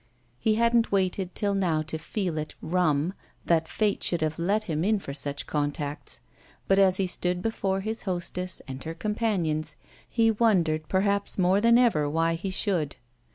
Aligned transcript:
He 0.39 0.55
hadn't 0.55 0.91
waited 0.91 1.35
till 1.35 1.53
now 1.53 1.83
to 1.83 1.99
feel 1.99 2.39
it 2.39 2.55
"rum" 2.59 3.13
that 3.45 3.67
fate 3.67 4.01
should 4.01 4.21
have 4.21 4.39
let 4.39 4.63
him 4.63 4.83
in 4.83 4.97
for 4.97 5.13
such 5.13 5.45
contacts; 5.45 6.21
but 6.67 6.79
as 6.79 6.97
he 6.97 7.05
stood 7.05 7.39
before 7.43 7.81
his 7.81 8.01
hostess 8.01 8.63
and 8.67 8.83
her 8.83 8.95
companions 8.95 9.75
he 10.09 10.31
wondered 10.31 10.87
perhaps 10.89 11.37
more 11.37 11.61
than 11.61 11.77
ever 11.77 12.09
why 12.09 12.33
he 12.33 12.49
should. 12.49 12.95